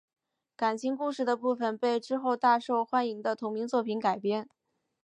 [0.55, 4.49] 感情故事的部分被之后大受欢迎的同名作品改编。